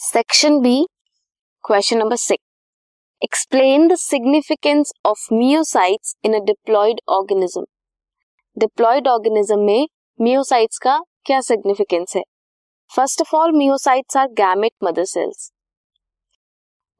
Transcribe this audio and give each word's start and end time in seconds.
Section 0.00 0.58
B 0.60 0.74
question 1.64 1.98
number 1.98 2.16
six 2.16 2.44
explain 3.22 3.86
the 3.88 3.94
significance 3.96 4.92
of 5.06 5.22
meiocytes 5.34 6.14
in 6.24 6.34
a 6.34 6.38
diploid 6.44 7.00
organism 7.08 7.64
diploid 8.56 9.08
organism 9.08 9.58
में 9.60 9.86
meiocytes 10.18 10.78
का 10.78 10.98
क्या 11.26 11.40
significance 11.40 12.16
है? 12.16 12.22
First 12.90 13.20
of 13.20 13.34
all 13.36 13.52
meiocytes 13.52 14.16
are 14.16 14.26
gamete 14.40 14.72
mother 14.84 15.04
cells 15.04 15.50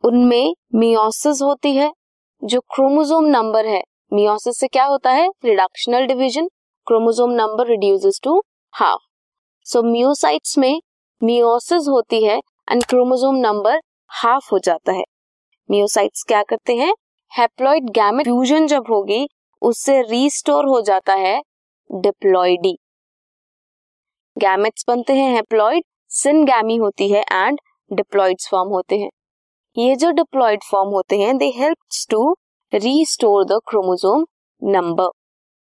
उनमें 0.04 0.54
meiosis 0.74 1.42
होती 1.42 1.74
है, 1.76 1.92
जो 2.42 2.60
chromosome 2.74 3.26
number 3.26 3.66
है। 3.66 3.82
Meiosis 4.12 4.60
से 4.60 4.68
क्या 4.68 4.84
होता 4.84 5.10
है? 5.10 5.28
Reductional 5.44 6.06
division 6.06 6.48
chromosome 6.86 7.30
number 7.34 7.70
reduces 7.70 8.20
to 8.24 8.40
half 8.74 9.06
so 9.66 9.82
meiocytes 9.82 10.58
में 10.58 10.80
मियोसिस 11.22 11.88
होती 11.88 12.24
है 12.24 12.40
एंड 12.68 12.84
क्रोमोसोम 12.84 13.36
नंबर 13.36 13.80
हाफ़ 14.10 14.48
हो 14.52 14.58
जाता 14.58 14.92
है। 14.92 15.02
मियोसाइट्स 15.68 16.22
क्या 16.22 16.42
करते 16.42 16.74
हैं? 16.74 16.92
हेप्लॉइड 17.32 17.88
गैमेट 17.90 18.26
फ्यूजन 18.26 18.66
जब 18.66 18.84
होगी, 18.90 19.26
उससे 19.62 20.00
रीस्टोर 20.02 20.66
हो 20.66 20.80
जाता 20.80 21.14
है 21.14 21.40
डिप्लॉइडी 21.90 22.76
गैमेट्स 24.36 24.84
बनते 24.88 25.12
हैं 25.12 25.28
हैप्लॉइड 25.34 25.84
सिनगैमी 26.10 26.76
होती 26.76 27.08
है 27.10 27.22
एंड 27.22 27.58
डिप्लॉइड्स 27.90 28.48
फॉर्म 28.50 28.70
होते 28.70 28.98
हैं। 28.98 29.10
ये 29.76 29.96
जो 29.96 30.10
डिप्लॉइड 30.12 30.62
फॉर्म 30.62 30.90
होते 30.90 31.18
हैं 31.18 31.36
they 31.38 31.52
help 31.56 31.78
to 32.10 32.34
restore 32.72 33.44
the 33.44 33.58
chromosome 33.68 34.24
number 34.62 35.10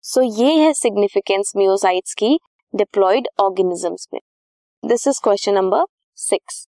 so 0.04 0.22
ये 0.22 0.54
है 0.56 0.74
सिग्निफिकेंस 0.74 1.54
मियोसाइट्स 1.58 2.14
की 2.14 2.38
डिप्लॉइड 2.74 3.28
ऑर्गेनिजम्स 3.40 4.08
में। 4.14 4.20
This 4.84 5.08
is 5.08 5.22
question 5.24 5.54
number 5.54 5.86
six 6.18 6.68